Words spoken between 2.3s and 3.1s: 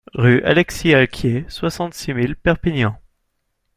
Perpignan